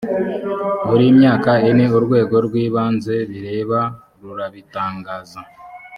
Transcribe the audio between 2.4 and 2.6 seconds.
rw